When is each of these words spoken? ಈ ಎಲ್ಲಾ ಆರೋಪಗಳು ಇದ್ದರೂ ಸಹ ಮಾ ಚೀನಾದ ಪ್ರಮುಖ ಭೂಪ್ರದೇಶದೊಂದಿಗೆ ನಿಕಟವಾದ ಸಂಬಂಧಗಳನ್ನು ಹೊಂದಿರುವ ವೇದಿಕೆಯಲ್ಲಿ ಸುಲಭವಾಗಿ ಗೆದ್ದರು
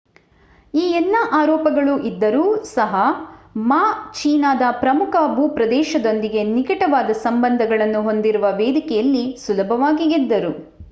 ಈ 0.73 0.85
ಎಲ್ಲಾ 0.91 1.19
ಆರೋಪಗಳು 1.39 1.95
ಇದ್ದರೂ 2.09 2.45
ಸಹ 2.69 2.93
ಮಾ 3.65 3.81
ಚೀನಾದ 4.13 4.63
ಪ್ರಮುಖ 4.79 5.15
ಭೂಪ್ರದೇಶದೊಂದಿಗೆ 5.35 6.43
ನಿಕಟವಾದ 6.51 7.17
ಸಂಬಂಧಗಳನ್ನು 7.21 8.01
ಹೊಂದಿರುವ 8.01 8.49
ವೇದಿಕೆಯಲ್ಲಿ 8.57 9.23
ಸುಲಭವಾಗಿ 9.43 10.07
ಗೆದ್ದರು 10.13 10.53